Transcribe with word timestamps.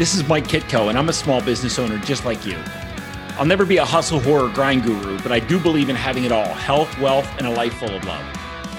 This 0.00 0.14
is 0.14 0.26
Mike 0.26 0.48
Kitko, 0.48 0.88
and 0.88 0.96
I'm 0.96 1.10
a 1.10 1.12
small 1.12 1.42
business 1.42 1.78
owner 1.78 1.98
just 1.98 2.24
like 2.24 2.46
you. 2.46 2.56
I'll 3.36 3.44
never 3.44 3.66
be 3.66 3.76
a 3.76 3.84
hustle 3.84 4.18
horror 4.18 4.48
grind 4.48 4.82
guru, 4.82 5.20
but 5.20 5.30
I 5.30 5.40
do 5.40 5.60
believe 5.60 5.90
in 5.90 5.94
having 5.94 6.24
it 6.24 6.32
all 6.32 6.54
health, 6.54 6.98
wealth, 6.98 7.28
and 7.36 7.46
a 7.46 7.50
life 7.50 7.74
full 7.74 7.94
of 7.94 8.02
love. 8.06 8.24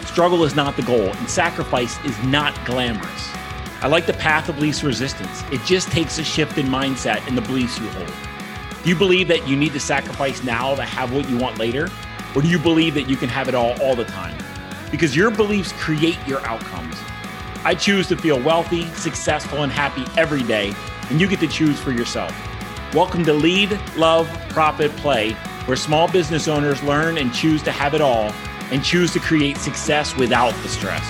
Struggle 0.07 0.43
is 0.45 0.55
not 0.55 0.75
the 0.75 0.81
goal, 0.81 1.13
and 1.13 1.29
sacrifice 1.29 2.03
is 2.05 2.17
not 2.23 2.55
glamorous. 2.65 3.29
I 3.83 3.87
like 3.87 4.07
the 4.07 4.13
path 4.13 4.49
of 4.49 4.57
least 4.57 4.81
resistance. 4.81 5.43
It 5.51 5.63
just 5.63 5.91
takes 5.91 6.17
a 6.17 6.23
shift 6.23 6.57
in 6.57 6.65
mindset 6.65 7.27
and 7.27 7.37
the 7.37 7.41
beliefs 7.43 7.77
you 7.77 7.87
hold. 7.89 8.11
Do 8.81 8.89
you 8.89 8.95
believe 8.95 9.27
that 9.27 9.47
you 9.47 9.55
need 9.55 9.73
to 9.73 9.79
sacrifice 9.79 10.43
now 10.43 10.73
to 10.73 10.81
have 10.81 11.13
what 11.13 11.29
you 11.29 11.37
want 11.37 11.59
later? 11.59 11.87
Or 12.35 12.41
do 12.41 12.47
you 12.47 12.57
believe 12.57 12.95
that 12.95 13.07
you 13.07 13.15
can 13.15 13.29
have 13.29 13.47
it 13.47 13.53
all 13.53 13.79
all 13.79 13.95
the 13.95 14.05
time? 14.05 14.35
Because 14.89 15.15
your 15.15 15.29
beliefs 15.29 15.71
create 15.73 16.17
your 16.25 16.43
outcomes. 16.47 16.95
I 17.63 17.75
choose 17.75 18.07
to 18.07 18.17
feel 18.17 18.41
wealthy, 18.41 18.87
successful, 18.95 19.61
and 19.61 19.71
happy 19.71 20.03
every 20.19 20.41
day, 20.41 20.73
and 21.09 21.19
you 21.19 21.27
get 21.27 21.39
to 21.39 21.47
choose 21.47 21.79
for 21.79 21.91
yourself. 21.91 22.33
Welcome 22.93 23.23
to 23.25 23.33
Lead, 23.33 23.79
Love, 23.95 24.27
Profit, 24.49 24.91
Play, 24.97 25.31
where 25.65 25.77
small 25.77 26.11
business 26.11 26.47
owners 26.47 26.83
learn 26.83 27.17
and 27.17 27.33
choose 27.33 27.63
to 27.63 27.71
have 27.71 27.93
it 27.93 28.01
all 28.01 28.31
and 28.71 28.83
choose 28.83 29.11
to 29.13 29.19
create 29.19 29.57
success 29.57 30.15
without 30.15 30.53
the 30.63 30.69
stress. 30.69 31.03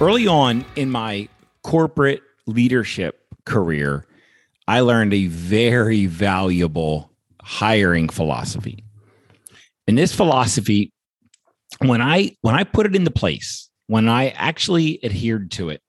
Early 0.00 0.26
on 0.26 0.64
in 0.76 0.90
my 0.90 1.28
corporate 1.62 2.22
leadership 2.46 3.22
career, 3.44 4.06
I 4.66 4.80
learned 4.80 5.14
a 5.14 5.26
very 5.26 6.06
valuable 6.06 7.10
hiring 7.42 8.08
philosophy. 8.08 8.84
And 9.86 9.98
this 9.98 10.14
philosophy, 10.14 10.92
when 11.78 12.00
I 12.00 12.36
when 12.42 12.54
I 12.54 12.64
put 12.64 12.86
it 12.86 12.94
into 12.94 13.10
place, 13.10 13.69
when 13.90 14.08
I 14.08 14.28
actually 14.28 15.04
adhered 15.04 15.50
to 15.52 15.70
it 15.70 15.82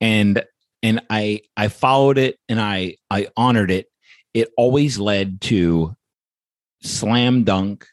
and 0.00 0.42
and 0.82 1.02
I 1.10 1.42
I 1.54 1.68
followed 1.68 2.16
it 2.16 2.38
and 2.48 2.58
I 2.58 2.96
I 3.10 3.28
honored 3.36 3.70
it, 3.70 3.88
it 4.32 4.48
always 4.56 4.98
led 4.98 5.42
to 5.42 5.94
slam 6.80 7.44
dunk 7.44 7.86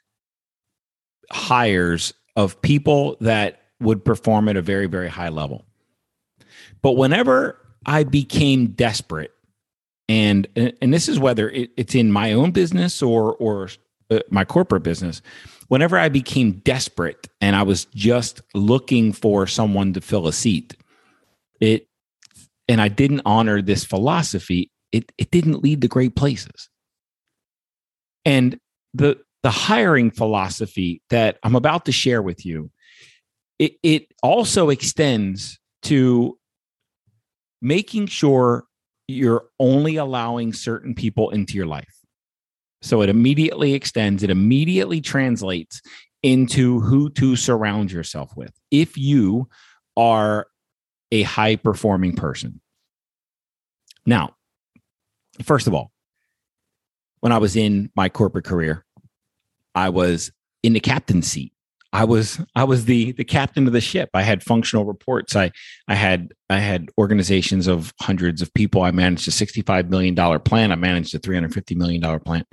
hires 1.30 2.14
of 2.38 2.61
people 2.61 3.17
that 3.20 3.59
would 3.81 4.06
perform 4.06 4.48
at 4.48 4.56
a 4.56 4.61
very 4.61 4.86
very 4.86 5.09
high 5.09 5.28
level. 5.28 5.66
But 6.81 6.94
whenever 6.94 7.59
I 7.86 8.05
became 8.05 8.67
desperate 8.67 9.31
and 10.08 10.48
and 10.55 10.94
this 10.94 11.09
is 11.09 11.20
whether 11.20 11.50
it's 11.50 11.95
in 11.95 12.14
my 12.14 12.31
own 12.31 12.52
business 12.52 13.02
or 13.02 13.36
or 13.36 13.67
uh, 14.09 14.20
my 14.30 14.45
corporate 14.45 14.83
business 14.83 15.22
whenever 15.70 15.98
i 15.98 16.09
became 16.09 16.52
desperate 16.59 17.28
and 17.42 17.56
i 17.56 17.64
was 17.64 17.86
just 17.95 18.42
looking 18.53 19.14
for 19.14 19.48
someone 19.48 19.94
to 19.94 20.02
fill 20.02 20.28
a 20.28 20.34
seat 20.34 20.76
it 21.59 21.88
and 22.67 22.81
i 22.81 22.88
didn't 22.88 23.22
honor 23.26 23.61
this 23.61 23.84
philosophy 23.84 24.70
it 24.92 25.11
it 25.17 25.31
didn't 25.31 25.64
lead 25.64 25.81
to 25.81 25.88
great 25.88 26.16
places 26.16 26.70
and 28.26 28.59
the 28.94 29.17
the 29.42 29.50
hiring 29.50 30.11
philosophy 30.11 31.02
that 31.09 31.39
i'm 31.44 31.56
about 31.56 31.86
to 31.86 31.92
share 31.92 32.22
with 32.22 32.45
you 32.45 32.70
it, 33.59 33.73
it 33.83 34.08
also 34.23 34.70
extends 34.70 35.59
to 35.83 36.38
making 37.61 38.08
sure 38.08 38.66
you're 39.08 39.45
only 39.59 39.98
allowing 39.98 40.54
certain 40.54 40.94
people 40.95 41.30
into 41.31 41.56
your 41.56 41.66
life. 41.66 41.98
So 42.81 43.02
it 43.02 43.09
immediately 43.09 43.73
extends, 43.73 44.23
it 44.23 44.30
immediately 44.30 45.02
translates 45.02 45.81
into 46.23 46.80
who 46.80 47.09
to 47.11 47.36
surround 47.36 47.91
yourself 47.91 48.36
with. 48.36 48.52
If 48.71 48.97
you 48.97 49.49
are 49.97 50.47
a 51.11 51.23
high 51.23 51.55
performing 51.55 52.16
person. 52.16 52.61
Now, 54.05 54.36
first 55.44 55.67
of 55.67 55.73
all, 55.73 55.92
when 57.20 57.31
I 57.31 57.37
was 57.37 57.55
in 57.55 57.92
my 57.95 58.09
corporate 58.09 58.45
career, 58.45 58.86
I 59.75 59.89
was 59.89 60.31
in 60.64 60.73
the 60.73 60.80
captain 60.80 61.21
seat. 61.21 61.54
I 61.92 62.04
was 62.04 62.39
I 62.55 62.66
was 62.66 62.86
the 62.86 63.14
the 63.14 63.23
captain 63.23 63.66
of 63.66 63.73
the 63.73 63.82
ship. 63.82 64.10
I 64.14 64.22
had 64.22 64.44
functional 64.44 64.86
reports. 64.86 65.36
I 65.36 65.52
I 65.88 65.95
had 65.95 66.33
I 66.50 66.60
had 66.60 66.89
organizations 66.98 67.67
of 67.67 67.94
hundreds 68.00 68.42
of 68.42 68.54
people. 68.54 68.83
I 68.83 68.92
managed 68.92 69.27
a 69.27 69.32
sixty 69.32 69.61
five 69.61 69.89
million 69.89 70.14
dollar 70.14 70.39
plan. 70.39 70.72
I 70.72 70.76
managed 70.76 71.16
a 71.16 71.20
three 71.20 71.36
hundred 71.36 71.54
fifty 71.54 71.76
million 71.76 72.02
dollar 72.02 72.20
plan, 72.20 72.45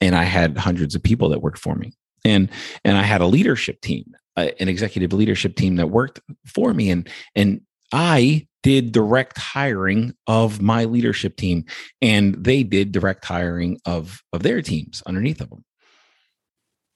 and 0.00 0.14
I 0.14 0.24
had 0.24 0.58
hundreds 0.58 0.94
of 0.94 1.02
people 1.02 1.30
that 1.30 1.40
worked 1.40 1.58
for 1.58 1.74
me. 1.74 1.92
And 2.24 2.50
and 2.84 2.98
I 2.98 3.02
had 3.02 3.20
a 3.20 3.26
leadership 3.26 3.80
team, 3.80 4.14
uh, 4.36 4.48
an 4.60 4.68
executive 4.68 5.12
leadership 5.12 5.56
team 5.56 5.76
that 5.76 5.88
worked 5.88 6.20
for 6.46 6.74
me. 6.74 6.90
And 6.90 7.08
and 7.34 7.62
I 7.92 8.46
did 8.62 8.92
direct 8.92 9.38
hiring 9.38 10.14
of 10.26 10.60
my 10.60 10.84
leadership 10.84 11.36
team, 11.36 11.64
and 12.02 12.34
they 12.34 12.62
did 12.62 12.92
direct 12.92 13.24
hiring 13.24 13.78
of 13.86 14.22
of 14.34 14.42
their 14.42 14.60
teams 14.60 15.02
underneath 15.06 15.40
of 15.40 15.48
them. 15.48 15.64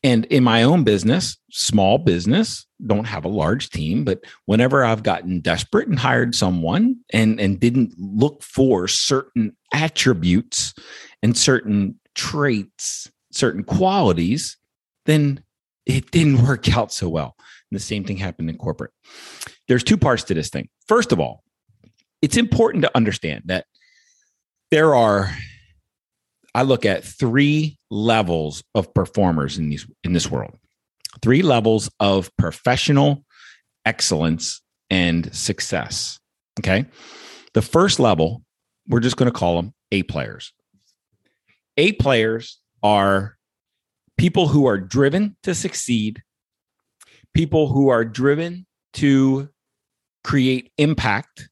And 0.03 0.27
in 0.27 0.45
my 0.45 0.63
own 0.63 0.85
business, 0.85 1.37
small 1.51 1.99
business, 1.99 2.67
don't 2.87 3.07
have 3.07 3.25
a 3.25 3.29
large 3.29 3.71
team, 3.71 4.05
but 4.05 4.21
whenever 4.47 4.85
I've 4.85 5.03
gotten 5.03 5.41
desperate 5.41 5.89
and 5.89 5.99
hired 5.99 6.35
someone 6.35 6.97
and, 7.13 7.41
and 7.41 7.59
didn't 7.59 7.95
look 7.99 8.43
for 8.43 8.87
certain 8.87 9.57
attributes 9.75 10.73
and 11.23 11.37
certain 11.37 11.99
traits, 12.15 13.11
certain 13.33 13.65
qualities, 13.65 14.57
then 15.07 15.43
it 15.85 16.11
didn't 16.13 16.43
work 16.47 16.75
out 16.77 16.93
so 16.93 17.09
well. 17.09 17.35
And 17.71 17.79
the 17.79 17.85
same 17.85 18.05
thing 18.05 18.19
happened 18.19 18.51
in 18.51 18.57
corporate. 18.57 18.93
There's 19.67 19.85
two 19.85 19.97
parts 19.97 20.23
to 20.25 20.35
this 20.35 20.49
thing. 20.49 20.69
First 20.87 21.11
of 21.11 21.19
all, 21.19 21.43
it's 22.23 22.37
important 22.37 22.83
to 22.83 22.97
understand 22.97 23.45
that 23.47 23.67
there 24.71 24.95
are 24.95 25.35
I 26.59 26.63
look 26.63 26.85
at 26.85 27.05
three 27.05 27.79
levels 27.89 28.65
of 28.75 28.93
performers 28.93 29.59
in 29.59 29.69
these 29.69 29.87
in 30.03 30.13
this 30.13 30.29
world. 30.29 30.59
Three 31.23 31.41
levels 31.41 31.89
of 32.01 32.37
professional 32.37 33.25
excellence 33.85 34.61
and 34.91 35.33
success. 35.33 36.19
Okay. 36.59 36.87
The 37.55 37.63
first 37.63 38.01
level, 38.01 38.43
we're 38.89 38.99
just 38.99 39.17
going 39.17 39.31
to 39.31 39.39
call 39.39 39.55
them 39.55 39.73
A 39.93 40.03
players. 40.03 40.53
A 41.77 41.93
players 41.93 42.59
are 42.83 43.37
people 44.17 44.49
who 44.49 44.67
are 44.67 44.79
driven 44.79 45.37
to 45.45 45.55
succeed, 45.55 46.25
people 47.35 47.69
who 47.69 47.89
are 47.89 48.05
driven 48.05 48.67
to 48.95 49.49
create 50.25 50.73
impact 50.77 51.51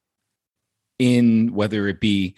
in 0.98 1.54
whether 1.54 1.86
it 1.86 2.00
be 2.00 2.34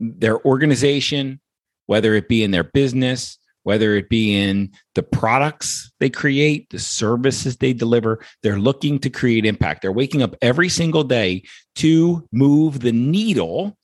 their 0.00 0.44
organization, 0.44 1.40
whether 1.88 2.14
it 2.14 2.28
be 2.28 2.44
in 2.44 2.52
their 2.52 2.64
business, 2.64 3.38
whether 3.64 3.96
it 3.96 4.08
be 4.08 4.34
in 4.34 4.70
the 4.94 5.02
products 5.02 5.90
they 6.00 6.08
create, 6.08 6.70
the 6.70 6.78
services 6.78 7.56
they 7.56 7.72
deliver, 7.72 8.24
they're 8.42 8.58
looking 8.58 8.98
to 9.00 9.10
create 9.10 9.44
impact. 9.44 9.82
They're 9.82 9.90
waking 9.90 10.22
up 10.22 10.36
every 10.40 10.68
single 10.68 11.02
day 11.02 11.42
to 11.76 12.26
move 12.30 12.80
the 12.80 12.92
needle 12.92 13.76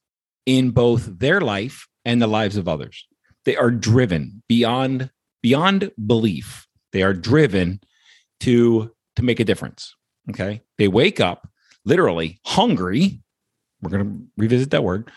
in 0.47 0.71
both 0.71 1.19
their 1.19 1.41
life 1.41 1.89
and 2.05 2.21
the 2.21 2.27
lives 2.27 2.57
of 2.57 2.69
others. 2.69 3.07
They 3.45 3.57
are 3.57 3.71
driven 3.71 4.43
beyond 4.49 5.11
beyond 5.43 5.91
belief. 6.07 6.67
They 6.93 7.03
are 7.03 7.15
driven 7.15 7.81
to 8.41 8.91
to 9.17 9.23
make 9.23 9.41
a 9.41 9.45
difference. 9.45 9.95
Okay? 10.31 10.63
They 10.79 10.89
wake 10.89 11.21
up 11.21 11.49
literally 11.85 12.39
hungry. 12.45 13.23
We're 13.81 13.91
going 13.91 14.05
to 14.05 14.27
revisit 14.37 14.71
that 14.71 14.85
word. 14.85 15.11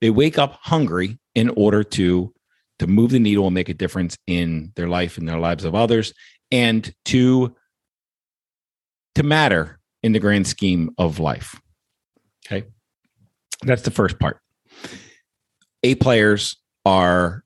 They 0.00 0.10
wake 0.10 0.38
up 0.38 0.58
hungry 0.62 1.18
in 1.34 1.50
order 1.50 1.82
to 1.82 2.32
to 2.78 2.86
move 2.86 3.10
the 3.10 3.18
needle 3.18 3.46
and 3.46 3.54
make 3.54 3.68
a 3.68 3.74
difference 3.74 4.16
in 4.26 4.72
their 4.74 4.88
life 4.88 5.18
and 5.18 5.28
their 5.28 5.38
lives 5.38 5.64
of 5.64 5.74
others 5.74 6.14
and 6.50 6.94
to 7.04 7.54
to 9.14 9.22
matter 9.22 9.78
in 10.02 10.12
the 10.12 10.18
grand 10.18 10.46
scheme 10.46 10.90
of 10.96 11.18
life. 11.18 11.60
Okay? 12.46 12.66
That's 13.62 13.82
the 13.82 13.90
first 13.90 14.18
part. 14.18 14.40
A 15.82 15.94
players 15.96 16.56
are 16.86 17.44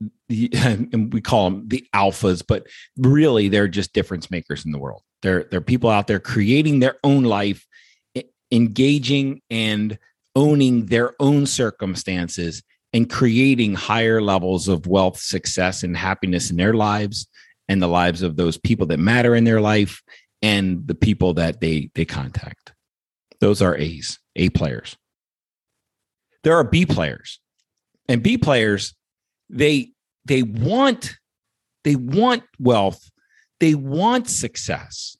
and 0.28 1.12
we 1.12 1.20
call 1.20 1.50
them 1.50 1.68
the 1.68 1.86
alphas 1.94 2.44
but 2.46 2.66
really 2.98 3.48
they're 3.48 3.68
just 3.68 3.94
difference 3.94 4.30
makers 4.30 4.64
in 4.64 4.72
the 4.72 4.78
world. 4.78 5.02
They're 5.22 5.44
they're 5.44 5.60
people 5.60 5.90
out 5.90 6.06
there 6.06 6.20
creating 6.20 6.80
their 6.80 6.96
own 7.02 7.24
life 7.24 7.66
engaging 8.50 9.40
and 9.50 9.98
owning 10.34 10.86
their 10.86 11.14
own 11.20 11.46
circumstances 11.46 12.62
and 12.92 13.10
creating 13.10 13.74
higher 13.74 14.20
levels 14.20 14.68
of 14.68 14.86
wealth, 14.86 15.18
success, 15.18 15.82
and 15.82 15.96
happiness 15.96 16.50
in 16.50 16.56
their 16.56 16.74
lives 16.74 17.26
and 17.68 17.82
the 17.82 17.88
lives 17.88 18.22
of 18.22 18.36
those 18.36 18.56
people 18.56 18.86
that 18.86 18.98
matter 18.98 19.34
in 19.34 19.44
their 19.44 19.60
life 19.60 20.02
and 20.42 20.86
the 20.86 20.94
people 20.94 21.34
that 21.34 21.60
they 21.60 21.90
they 21.94 22.04
contact. 22.04 22.72
Those 23.40 23.62
are 23.62 23.76
A's, 23.76 24.18
A 24.36 24.48
players. 24.50 24.96
There 26.44 26.56
are 26.56 26.64
B 26.64 26.86
players. 26.86 27.40
And 28.08 28.22
B 28.22 28.38
players, 28.38 28.94
they 29.50 29.92
they 30.24 30.42
want 30.42 31.18
they 31.84 31.96
want 31.96 32.42
wealth, 32.58 33.10
they 33.60 33.74
want 33.74 34.28
success, 34.28 35.16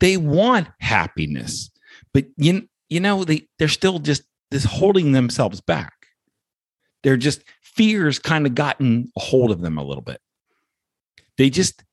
they 0.00 0.16
want 0.16 0.68
happiness. 0.80 1.70
But 2.12 2.26
you 2.36 2.68
you 2.88 3.00
know, 3.00 3.24
they 3.24 3.48
they're 3.58 3.68
still 3.68 3.98
just 3.98 4.22
this 4.50 4.64
holding 4.64 5.12
themselves 5.12 5.60
back. 5.60 5.95
They're 7.06 7.16
just 7.16 7.44
fears 7.62 8.18
kind 8.18 8.46
of 8.46 8.56
gotten 8.56 9.12
a 9.16 9.20
hold 9.20 9.52
of 9.52 9.60
them 9.60 9.78
a 9.78 9.84
little 9.84 10.02
bit. 10.02 10.20
They 11.38 11.50
just 11.50 11.84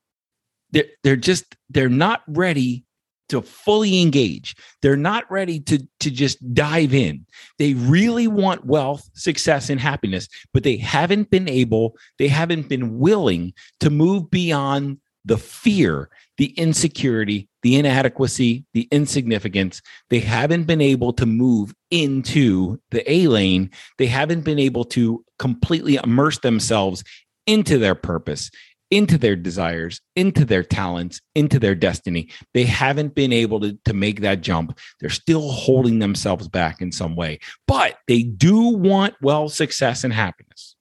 they're 0.72 0.86
they're 1.04 1.14
just 1.14 1.54
they're 1.70 1.88
not 1.88 2.22
ready 2.26 2.84
to 3.28 3.40
fully 3.40 4.02
engage. 4.02 4.56
They're 4.82 4.96
not 4.96 5.30
ready 5.30 5.60
to 5.60 5.86
to 6.00 6.10
just 6.10 6.52
dive 6.52 6.92
in. 6.92 7.26
They 7.60 7.74
really 7.74 8.26
want 8.26 8.66
wealth, 8.66 9.08
success 9.14 9.70
and 9.70 9.80
happiness, 9.80 10.26
but 10.52 10.64
they 10.64 10.78
haven't 10.78 11.30
been 11.30 11.48
able, 11.48 11.94
they 12.18 12.26
haven't 12.26 12.68
been 12.68 12.98
willing 12.98 13.52
to 13.78 13.90
move 13.90 14.32
beyond 14.32 14.98
the 15.24 15.38
fear, 15.38 16.10
the 16.38 16.46
insecurity, 16.58 17.48
the 17.64 17.76
inadequacy, 17.76 18.62
the 18.74 18.86
insignificance. 18.92 19.80
They 20.10 20.20
haven't 20.20 20.64
been 20.64 20.82
able 20.82 21.14
to 21.14 21.24
move 21.24 21.74
into 21.90 22.78
the 22.90 23.10
A 23.10 23.26
lane. 23.26 23.70
They 23.96 24.06
haven't 24.06 24.42
been 24.42 24.58
able 24.58 24.84
to 24.86 25.24
completely 25.38 25.98
immerse 26.04 26.38
themselves 26.38 27.02
into 27.46 27.78
their 27.78 27.94
purpose, 27.94 28.50
into 28.90 29.16
their 29.16 29.34
desires, 29.34 30.02
into 30.14 30.44
their 30.44 30.62
talents, 30.62 31.22
into 31.34 31.58
their 31.58 31.74
destiny. 31.74 32.28
They 32.52 32.64
haven't 32.64 33.14
been 33.14 33.32
able 33.32 33.60
to, 33.60 33.78
to 33.86 33.94
make 33.94 34.20
that 34.20 34.42
jump. 34.42 34.78
They're 35.00 35.08
still 35.08 35.50
holding 35.50 36.00
themselves 36.00 36.48
back 36.48 36.82
in 36.82 36.92
some 36.92 37.16
way, 37.16 37.40
but 37.66 37.96
they 38.08 38.24
do 38.24 38.60
want 38.60 39.14
well, 39.22 39.48
success, 39.48 40.04
and 40.04 40.12
happiness. 40.12 40.76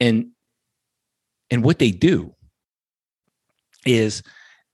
And 0.00 0.30
and 1.52 1.62
what 1.62 1.78
they 1.78 1.92
do 1.92 2.34
is 3.86 4.24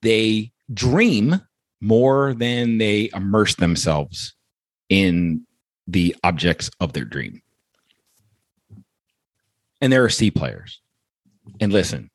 they 0.01 0.51
dream 0.73 1.41
more 1.81 2.33
than 2.33 2.77
they 2.77 3.09
immerse 3.13 3.55
themselves 3.55 4.35
in 4.89 5.45
the 5.87 6.15
objects 6.23 6.69
of 6.79 6.93
their 6.93 7.05
dream. 7.05 7.41
And 9.81 9.93
there 9.93 10.03
are 10.03 10.09
C 10.09 10.31
players. 10.31 10.81
And 11.59 11.71
listen, 11.71 12.09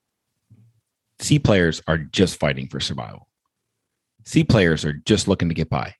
C 1.21 1.39
players 1.39 1.81
are 1.87 1.99
just 1.99 2.39
fighting 2.39 2.69
for 2.69 2.81
survival. 2.81 3.29
C 4.25 4.45
players 4.45 4.85
are 4.85 4.93
just 4.93 5.29
looking 5.29 5.49
to 5.49 5.55
get 5.55 5.71
by. 5.71 5.95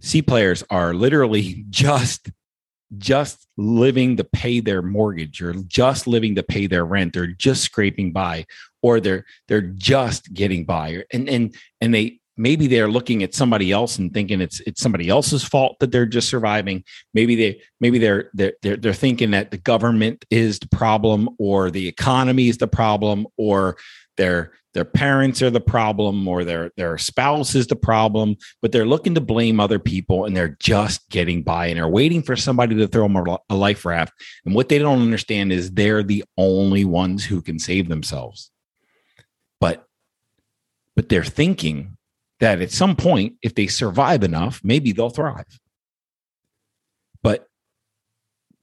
C 0.00 0.22
players 0.22 0.64
are 0.70 0.94
literally 0.94 1.64
just 1.70 2.30
just 2.98 3.48
living 3.56 4.18
to 4.18 4.24
pay 4.24 4.60
their 4.60 4.82
mortgage 4.82 5.40
or 5.40 5.54
just 5.66 6.06
living 6.06 6.34
to 6.34 6.42
pay 6.42 6.66
their 6.66 6.84
rent 6.84 7.16
or 7.16 7.26
just 7.26 7.62
scraping 7.62 8.12
by 8.12 8.44
or 8.82 9.00
they're 9.00 9.24
they're 9.48 9.62
just 9.62 10.32
getting 10.32 10.64
by 10.64 11.02
and 11.12 11.28
and 11.28 11.54
and 11.80 11.94
they 11.94 12.20
maybe 12.36 12.66
they're 12.66 12.90
looking 12.90 13.22
at 13.22 13.34
somebody 13.34 13.72
else 13.72 13.98
and 13.98 14.12
thinking 14.12 14.40
it's 14.40 14.60
it's 14.60 14.80
somebody 14.80 15.08
else's 15.08 15.44
fault 15.44 15.76
that 15.80 15.92
they're 15.92 16.06
just 16.06 16.28
surviving. 16.28 16.84
Maybe 17.14 17.36
they 17.36 17.62
maybe 17.80 17.98
they're 17.98 18.30
they're 18.34 18.54
they're, 18.62 18.76
they're 18.76 18.92
thinking 18.92 19.32
that 19.32 19.50
the 19.50 19.58
government 19.58 20.24
is 20.30 20.58
the 20.58 20.68
problem 20.68 21.28
or 21.38 21.70
the 21.70 21.86
economy 21.86 22.48
is 22.48 22.58
the 22.58 22.68
problem 22.68 23.26
or 23.36 23.76
their 24.16 24.52
their 24.74 24.84
parents 24.84 25.42
are 25.42 25.50
the 25.50 25.60
problem 25.60 26.26
or 26.26 26.44
their 26.44 26.70
their 26.76 26.96
spouse 26.96 27.54
is 27.54 27.66
the 27.66 27.76
problem 27.76 28.36
but 28.62 28.72
they're 28.72 28.86
looking 28.86 29.14
to 29.14 29.20
blame 29.20 29.60
other 29.60 29.78
people 29.78 30.24
and 30.24 30.36
they're 30.36 30.56
just 30.60 31.08
getting 31.10 31.42
by 31.42 31.66
and 31.66 31.78
they're 31.78 31.88
waiting 31.88 32.22
for 32.22 32.36
somebody 32.36 32.74
to 32.74 32.88
throw 32.88 33.08
them 33.08 33.38
a 33.50 33.54
life 33.54 33.84
raft. 33.84 34.12
And 34.44 34.54
what 34.54 34.68
they 34.68 34.78
don't 34.78 35.02
understand 35.02 35.52
is 35.52 35.70
they're 35.70 36.02
the 36.02 36.24
only 36.38 36.84
ones 36.84 37.24
who 37.24 37.42
can 37.42 37.58
save 37.58 37.88
themselves 37.88 38.51
but 40.96 41.08
they're 41.08 41.24
thinking 41.24 41.96
that 42.40 42.60
at 42.60 42.70
some 42.70 42.96
point 42.96 43.34
if 43.42 43.54
they 43.54 43.66
survive 43.66 44.22
enough 44.22 44.60
maybe 44.64 44.92
they'll 44.92 45.10
thrive. 45.10 45.60
But 47.22 47.46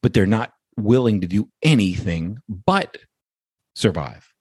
but 0.01 0.13
they're 0.13 0.25
not 0.25 0.53
willing 0.77 1.21
to 1.21 1.27
do 1.27 1.49
anything 1.61 2.39
but 2.47 2.97
survive. 3.75 4.33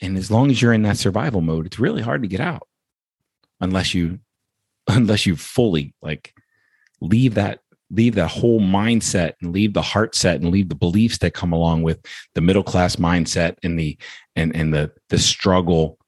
And 0.00 0.16
as 0.16 0.30
long 0.30 0.50
as 0.50 0.60
you're 0.60 0.72
in 0.72 0.82
that 0.82 0.98
survival 0.98 1.40
mode 1.40 1.66
it's 1.66 1.78
really 1.78 2.02
hard 2.02 2.22
to 2.22 2.28
get 2.28 2.40
out 2.40 2.66
unless 3.60 3.94
you 3.94 4.18
unless 4.88 5.26
you 5.26 5.36
fully 5.36 5.94
like 6.02 6.34
leave 7.00 7.34
that 7.34 7.60
leave 7.92 8.14
that 8.14 8.28
whole 8.28 8.60
mindset 8.60 9.34
and 9.40 9.52
leave 9.52 9.74
the 9.74 9.82
heart 9.82 10.14
set 10.14 10.40
and 10.40 10.50
leave 10.50 10.68
the 10.70 10.74
beliefs 10.74 11.18
that 11.18 11.34
come 11.34 11.52
along 11.52 11.82
with 11.82 12.04
the 12.34 12.40
middle 12.40 12.62
class 12.62 12.96
mindset 12.96 13.56
and 13.62 13.78
the 13.78 13.96
and 14.34 14.54
and 14.56 14.72
the 14.72 14.90
the 15.10 15.18
struggle 15.18 15.98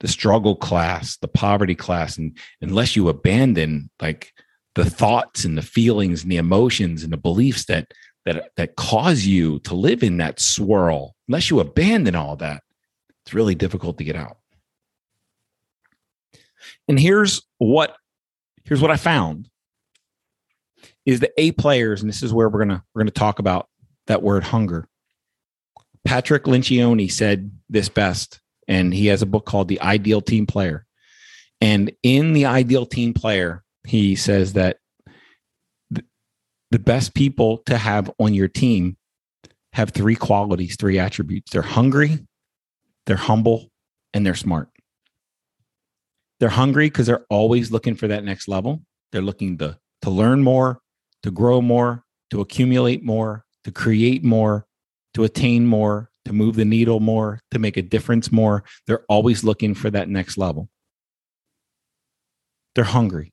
the 0.00 0.08
struggle 0.08 0.56
class 0.56 1.16
the 1.18 1.28
poverty 1.28 1.74
class 1.74 2.18
and 2.18 2.36
unless 2.60 2.96
you 2.96 3.08
abandon 3.08 3.90
like 4.00 4.32
the 4.74 4.88
thoughts 4.88 5.44
and 5.44 5.58
the 5.58 5.62
feelings 5.62 6.22
and 6.22 6.32
the 6.32 6.36
emotions 6.36 7.02
and 7.02 7.12
the 7.12 7.16
beliefs 7.16 7.66
that 7.66 7.92
that 8.24 8.50
that 8.56 8.76
cause 8.76 9.24
you 9.24 9.58
to 9.60 9.74
live 9.74 10.02
in 10.02 10.16
that 10.18 10.40
swirl 10.40 11.14
unless 11.28 11.50
you 11.50 11.60
abandon 11.60 12.14
all 12.14 12.36
that 12.36 12.62
it's 13.24 13.34
really 13.34 13.54
difficult 13.54 13.98
to 13.98 14.04
get 14.04 14.16
out 14.16 14.38
and 16.88 16.98
here's 16.98 17.42
what 17.58 17.96
here's 18.64 18.80
what 18.80 18.90
i 18.90 18.96
found 18.96 19.50
is 21.06 21.20
the 21.20 21.32
A 21.38 21.52
players, 21.52 22.00
and 22.00 22.08
this 22.08 22.22
is 22.22 22.32
where 22.32 22.48
we're 22.48 22.60
gonna 22.60 22.84
we're 22.94 23.02
gonna 23.02 23.10
talk 23.10 23.38
about 23.38 23.68
that 24.06 24.22
word 24.22 24.44
hunger. 24.44 24.86
Patrick 26.04 26.44
Lencioni 26.44 27.10
said 27.10 27.50
this 27.68 27.88
best, 27.88 28.40
and 28.70 28.94
he 28.94 29.08
has 29.08 29.20
a 29.20 29.26
book 29.26 29.44
called 29.44 29.68
The 29.68 29.80
Ideal 29.82 30.22
Team 30.22 30.46
Player. 30.46 30.86
And 31.60 31.92
in 32.04 32.32
the 32.32 32.46
Ideal 32.46 32.86
Team 32.86 33.12
Player, 33.12 33.64
he 33.84 34.14
says 34.14 34.54
that 34.54 34.78
the 35.90 36.78
best 36.78 37.14
people 37.14 37.58
to 37.66 37.76
have 37.76 38.10
on 38.20 38.32
your 38.32 38.46
team 38.46 38.96
have 39.72 39.90
three 39.90 40.14
qualities, 40.14 40.76
three 40.76 41.00
attributes. 41.00 41.50
They're 41.50 41.62
hungry, 41.62 42.20
they're 43.06 43.16
humble, 43.16 43.70
and 44.14 44.24
they're 44.24 44.36
smart. 44.36 44.68
They're 46.38 46.48
hungry 46.48 46.86
because 46.86 47.06
they're 47.06 47.26
always 47.28 47.72
looking 47.72 47.96
for 47.96 48.06
that 48.06 48.24
next 48.24 48.46
level. 48.46 48.82
They're 49.10 49.20
looking 49.20 49.58
to, 49.58 49.78
to 50.02 50.10
learn 50.10 50.42
more, 50.42 50.80
to 51.24 51.32
grow 51.32 51.60
more, 51.60 52.04
to 52.30 52.40
accumulate 52.40 53.02
more, 53.02 53.44
to 53.64 53.72
create 53.72 54.22
more, 54.22 54.64
to 55.14 55.24
attain 55.24 55.66
more, 55.66 56.09
to 56.24 56.32
move 56.32 56.56
the 56.56 56.64
needle 56.64 57.00
more, 57.00 57.40
to 57.50 57.58
make 57.58 57.76
a 57.76 57.82
difference 57.82 58.30
more. 58.30 58.64
They're 58.86 59.04
always 59.08 59.44
looking 59.44 59.74
for 59.74 59.90
that 59.90 60.08
next 60.08 60.36
level. 60.36 60.68
They're 62.74 62.84
hungry. 62.84 63.32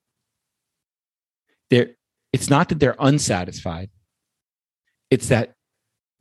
They're, 1.69 1.91
it's 2.33 2.49
not 2.49 2.69
that 2.69 2.79
they're 2.79 2.95
unsatisfied, 2.99 3.89
it's 5.09 5.27
that 5.29 5.53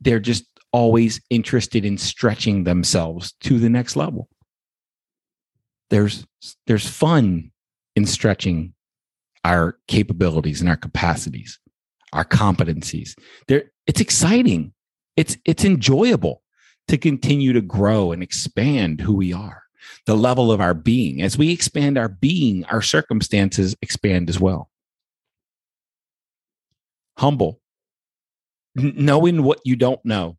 they're 0.01 0.19
just 0.19 0.45
always 0.71 1.21
interested 1.29 1.85
in 1.85 1.97
stretching 1.97 2.63
themselves 2.63 3.33
to 3.41 3.59
the 3.59 3.69
next 3.69 3.95
level. 3.95 4.29
There's, 5.89 6.25
there's 6.67 6.87
fun 6.87 7.51
in 7.95 8.05
stretching 8.05 8.73
our 9.43 9.77
capabilities 9.87 10.59
and 10.59 10.69
our 10.69 10.75
capacities, 10.75 11.59
our 12.11 12.25
competencies. 12.25 13.17
There, 13.47 13.71
it's 13.87 14.01
exciting. 14.01 14.73
It's 15.15 15.37
it's 15.45 15.65
enjoyable 15.65 16.43
to 16.87 16.97
continue 16.97 17.53
to 17.53 17.61
grow 17.61 18.11
and 18.11 18.23
expand 18.23 19.01
who 19.01 19.13
we 19.15 19.33
are, 19.33 19.63
the 20.05 20.15
level 20.15 20.51
of 20.51 20.61
our 20.61 20.73
being. 20.73 21.21
As 21.21 21.37
we 21.37 21.51
expand 21.51 21.97
our 21.97 22.09
being, 22.09 22.65
our 22.65 22.81
circumstances 22.81 23.75
expand 23.81 24.29
as 24.29 24.39
well. 24.39 24.69
Humble, 27.17 27.59
knowing 28.75 29.43
what 29.43 29.59
you 29.65 29.75
don't 29.75 30.03
know, 30.05 30.37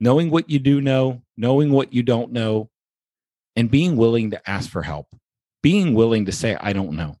knowing 0.00 0.30
what 0.30 0.48
you 0.48 0.58
do 0.58 0.80
know, 0.80 1.22
knowing 1.36 1.72
what 1.72 1.92
you 1.92 2.02
don't 2.02 2.32
know, 2.32 2.70
and 3.56 3.70
being 3.70 3.96
willing 3.96 4.30
to 4.30 4.50
ask 4.50 4.70
for 4.70 4.82
help, 4.82 5.08
being 5.62 5.94
willing 5.94 6.24
to 6.26 6.32
say, 6.32 6.56
I 6.58 6.72
don't 6.72 6.92
know 6.92 7.16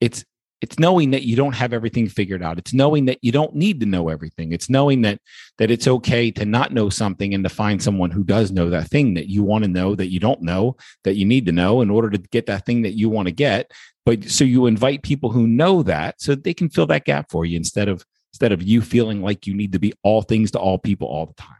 it's 0.00 0.24
it's 0.60 0.78
knowing 0.78 1.10
that 1.12 1.22
you 1.22 1.36
don't 1.36 1.54
have 1.54 1.72
everything 1.72 2.08
figured 2.08 2.42
out. 2.42 2.58
It's 2.58 2.74
knowing 2.74 3.06
that 3.06 3.18
you 3.22 3.32
don't 3.32 3.54
need 3.54 3.80
to 3.80 3.86
know 3.86 4.08
everything. 4.08 4.52
It's 4.52 4.68
knowing 4.68 5.02
that 5.02 5.20
that 5.58 5.70
it's 5.70 5.88
okay 5.88 6.30
to 6.32 6.44
not 6.44 6.72
know 6.72 6.90
something 6.90 7.32
and 7.32 7.42
to 7.44 7.50
find 7.50 7.82
someone 7.82 8.10
who 8.10 8.22
does 8.22 8.50
know 8.50 8.68
that 8.70 8.88
thing 8.88 9.14
that 9.14 9.28
you 9.28 9.42
want 9.42 9.64
to 9.64 9.70
know 9.70 9.94
that 9.94 10.10
you 10.10 10.20
don't 10.20 10.42
know 10.42 10.76
that 11.04 11.16
you 11.16 11.24
need 11.24 11.46
to 11.46 11.52
know 11.52 11.80
in 11.80 11.90
order 11.90 12.10
to 12.10 12.18
get 12.18 12.46
that 12.46 12.66
thing 12.66 12.82
that 12.82 12.92
you 12.92 13.08
want 13.08 13.26
to 13.26 13.32
get. 13.32 13.72
But 14.04 14.24
so 14.24 14.44
you 14.44 14.66
invite 14.66 15.02
people 15.02 15.30
who 15.30 15.46
know 15.46 15.82
that 15.82 16.20
so 16.20 16.32
that 16.32 16.44
they 16.44 16.54
can 16.54 16.68
fill 16.68 16.86
that 16.86 17.04
gap 17.04 17.30
for 17.30 17.46
you 17.46 17.56
instead 17.56 17.88
of 17.88 18.04
instead 18.32 18.52
of 18.52 18.62
you 18.62 18.82
feeling 18.82 19.22
like 19.22 19.46
you 19.46 19.54
need 19.54 19.72
to 19.72 19.78
be 19.78 19.94
all 20.02 20.22
things 20.22 20.50
to 20.50 20.58
all 20.58 20.78
people 20.78 21.08
all 21.08 21.26
the 21.26 21.34
time. 21.34 21.56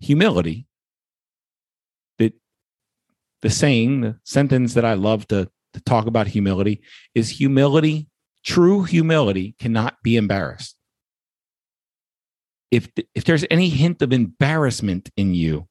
Humility. 0.00 0.66
The 2.18 2.34
the 3.40 3.48
saying 3.48 4.02
the 4.02 4.18
sentence 4.24 4.74
that 4.74 4.84
i 4.84 4.92
love 4.92 5.26
to 5.28 5.50
to 5.74 5.80
talk 5.80 6.06
about 6.06 6.26
humility 6.26 6.82
is 7.14 7.28
humility, 7.30 8.08
true 8.44 8.82
humility 8.84 9.54
cannot 9.58 9.96
be 10.02 10.16
embarrassed. 10.16 10.76
If, 12.70 12.88
if 13.14 13.24
there's 13.24 13.44
any 13.50 13.68
hint 13.68 14.00
of 14.02 14.12
embarrassment 14.12 15.10
in 15.16 15.34
you 15.34 15.66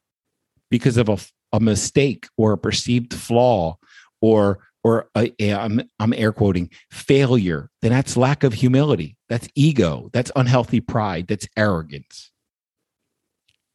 because 0.70 0.98
of 0.98 1.10
a 1.10 1.18
a 1.51 1.60
mistake 1.60 2.27
or 2.38 2.53
a 2.53 2.58
perceived 2.58 3.13
flaw 3.13 3.77
or 4.22 4.60
or 4.82 5.10
a, 5.18 5.34
I'm, 5.53 5.82
I'm 6.00 6.13
air 6.13 6.32
quoting 6.32 6.70
failure, 6.89 7.70
then 7.82 7.91
that's 7.91 8.15
lack 8.15 8.46
of 8.46 8.53
humility. 8.53 9.18
That's 9.27 9.50
ego. 9.53 10.10
That's 10.13 10.32
unhealthy 10.38 10.79
pride. 10.79 11.27
That's 11.27 11.50
arrogance. 11.58 12.32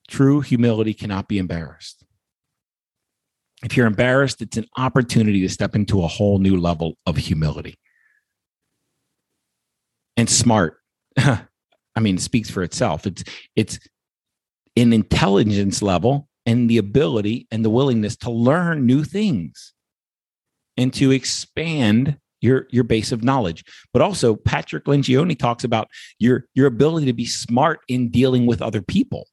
True 0.08 0.40
humility 0.40 0.94
cannot 0.94 1.28
be 1.28 1.36
embarrassed. 1.36 2.03
If 3.64 3.76
you're 3.76 3.86
embarrassed, 3.86 4.42
it's 4.42 4.58
an 4.58 4.66
opportunity 4.76 5.40
to 5.40 5.48
step 5.48 5.74
into 5.74 6.04
a 6.04 6.06
whole 6.06 6.38
new 6.38 6.60
level 6.60 6.96
of 7.06 7.16
humility. 7.16 7.78
And 10.16 10.28
smart, 10.28 10.78
I 11.16 12.00
mean, 12.00 12.18
speaks 12.18 12.50
for 12.50 12.62
itself. 12.62 13.06
It's 13.06 13.24
it's 13.56 13.78
an 14.76 14.92
intelligence 14.92 15.80
level 15.82 16.28
and 16.46 16.68
the 16.68 16.78
ability 16.78 17.46
and 17.50 17.64
the 17.64 17.70
willingness 17.70 18.16
to 18.16 18.30
learn 18.30 18.86
new 18.86 19.02
things 19.02 19.72
and 20.76 20.92
to 20.94 21.10
expand 21.10 22.18
your 22.40 22.66
your 22.70 22.84
base 22.84 23.12
of 23.12 23.22
knowledge 23.22 23.64
but 23.92 24.02
also 24.02 24.34
patrick 24.34 24.84
lencioni 24.84 25.38
talks 25.38 25.64
about 25.64 25.88
your 26.18 26.46
your 26.54 26.66
ability 26.66 27.06
to 27.06 27.12
be 27.12 27.24
smart 27.24 27.80
in 27.88 28.10
dealing 28.10 28.44
with 28.44 28.60
other 28.60 28.82
people 28.82 29.26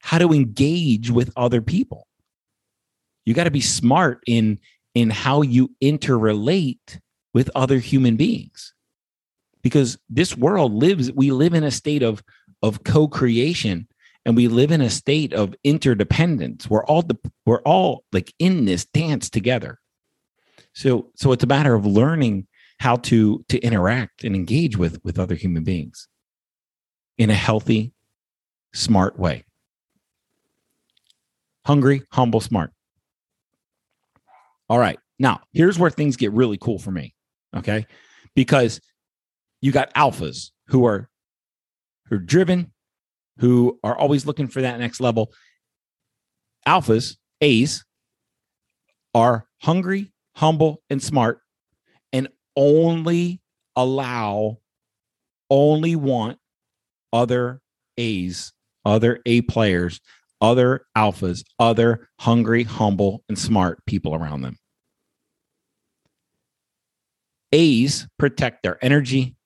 how 0.00 0.18
to 0.18 0.32
engage 0.32 1.10
with 1.10 1.30
other 1.36 1.60
people 1.60 2.08
you 3.24 3.34
got 3.34 3.44
to 3.44 3.50
be 3.50 3.60
smart 3.60 4.22
in 4.26 4.58
in 4.94 5.10
how 5.10 5.42
you 5.42 5.70
interrelate 5.82 7.00
with 7.32 7.50
other 7.54 7.78
human 7.78 8.16
beings 8.16 8.74
because 9.62 9.98
this 10.08 10.36
world 10.36 10.72
lives 10.72 11.10
we 11.12 11.30
live 11.30 11.54
in 11.54 11.64
a 11.64 11.70
state 11.70 12.02
of 12.02 12.22
of 12.62 12.84
co-creation 12.84 13.88
and 14.26 14.36
we 14.36 14.48
live 14.48 14.70
in 14.70 14.80
a 14.80 14.90
state 14.90 15.32
of 15.32 15.54
interdependence 15.64 16.68
we're 16.68 16.84
all 16.84 17.02
the, 17.02 17.18
we're 17.44 17.62
all 17.62 18.04
like 18.12 18.32
in 18.38 18.64
this 18.64 18.84
dance 18.86 19.28
together 19.28 19.78
so 20.72 21.10
so 21.14 21.32
it's 21.32 21.44
a 21.44 21.48
matter 21.48 21.74
of 21.74 21.86
learning 21.86 22.46
how 22.78 22.96
to 22.96 23.44
to 23.48 23.58
interact 23.60 24.24
and 24.24 24.34
engage 24.34 24.76
with 24.76 25.02
with 25.04 25.18
other 25.18 25.34
human 25.34 25.64
beings 25.64 26.08
in 27.18 27.30
a 27.30 27.34
healthy, 27.34 27.92
smart 28.72 29.18
way. 29.18 29.44
Hungry, 31.64 32.02
humble, 32.12 32.40
smart. 32.40 32.73
All 34.68 34.78
right. 34.78 34.98
Now, 35.18 35.40
here's 35.52 35.78
where 35.78 35.90
things 35.90 36.16
get 36.16 36.32
really 36.32 36.58
cool 36.58 36.78
for 36.78 36.90
me. 36.90 37.14
Okay? 37.56 37.86
Because 38.34 38.80
you 39.60 39.72
got 39.72 39.94
alphas 39.94 40.50
who 40.68 40.86
are 40.86 41.08
who 42.08 42.16
are 42.16 42.20
driven, 42.20 42.72
who 43.38 43.78
are 43.82 43.96
always 43.96 44.26
looking 44.26 44.48
for 44.48 44.62
that 44.62 44.78
next 44.78 45.00
level. 45.00 45.32
Alphas, 46.66 47.16
A's, 47.40 47.84
are 49.14 49.46
hungry, 49.62 50.12
humble, 50.34 50.82
and 50.90 51.02
smart, 51.02 51.40
and 52.12 52.28
only 52.56 53.40
allow, 53.76 54.58
only 55.48 55.96
want 55.96 56.38
other 57.12 57.60
A's, 57.96 58.52
other 58.84 59.20
A 59.24 59.40
players, 59.42 60.00
other 60.44 60.84
alphas, 60.94 61.42
other 61.58 62.06
hungry, 62.20 62.64
humble, 62.64 63.24
and 63.30 63.38
smart 63.38 63.84
people 63.86 64.14
around 64.14 64.42
them. 64.42 64.58
A's 67.50 68.06
protect 68.18 68.62
their 68.62 68.76
energy, 68.84 69.36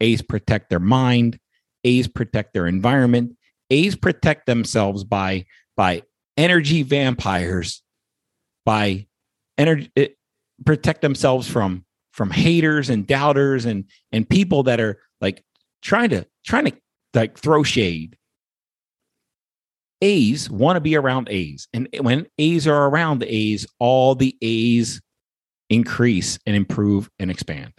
A's 0.00 0.22
protect 0.22 0.70
their 0.70 0.78
mind, 0.78 1.40
A's 1.82 2.06
protect 2.06 2.54
their 2.54 2.68
environment, 2.68 3.36
A's 3.70 3.96
protect 3.96 4.46
themselves 4.46 5.02
by 5.02 5.46
by 5.76 6.02
energy 6.36 6.84
vampires, 6.84 7.82
by 8.64 9.08
energy 9.58 9.90
eh, 9.96 10.08
protect 10.64 11.02
themselves 11.02 11.48
from 11.50 11.84
from 12.12 12.30
haters 12.30 12.90
and 12.90 13.08
doubters 13.08 13.64
and 13.64 13.86
and 14.12 14.28
people 14.28 14.62
that 14.62 14.78
are 14.78 15.00
like 15.20 15.42
trying 15.82 16.10
to 16.10 16.24
trying 16.46 16.66
to 16.66 16.76
like 17.12 17.36
throw 17.36 17.64
shade 17.64 18.16
a's 20.04 20.50
want 20.50 20.76
to 20.76 20.80
be 20.80 20.96
around 20.96 21.28
a's 21.30 21.66
and 21.72 21.88
when 22.00 22.26
a's 22.38 22.66
are 22.66 22.88
around 22.88 23.20
the 23.20 23.34
a's 23.34 23.66
all 23.78 24.14
the 24.14 24.36
a's 24.42 25.00
increase 25.70 26.38
and 26.46 26.54
improve 26.54 27.08
and 27.18 27.30
expand 27.30 27.72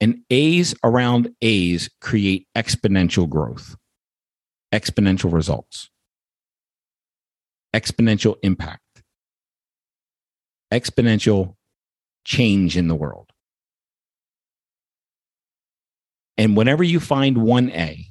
and 0.00 0.20
a's 0.30 0.74
around 0.84 1.30
a's 1.40 1.88
create 2.00 2.46
exponential 2.56 3.28
growth 3.28 3.76
exponential 4.72 5.32
results 5.32 5.88
exponential 7.74 8.36
impact 8.42 8.80
exponential 10.72 11.54
change 12.24 12.76
in 12.76 12.88
the 12.88 12.94
world. 12.94 13.30
And 16.36 16.56
whenever 16.56 16.84
you 16.84 17.00
find 17.00 17.38
one 17.38 17.70
A, 17.70 18.06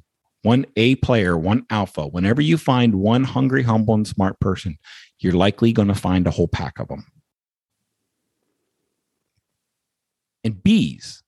one 0.46 0.64
A 0.76 0.94
player, 0.94 1.36
one 1.36 1.66
alpha, 1.70 2.06
whenever 2.06 2.40
you 2.40 2.56
find 2.56 2.94
one 2.94 3.24
hungry, 3.24 3.64
humble, 3.64 3.94
and 3.94 4.06
smart 4.06 4.38
person, 4.38 4.78
you're 5.18 5.32
likely 5.32 5.72
going 5.72 5.88
to 5.88 5.94
find 5.94 6.24
a 6.24 6.30
whole 6.30 6.46
pack 6.46 6.78
of 6.78 6.86
them. 6.86 7.04
And 10.44 10.62
B's, 10.62 11.24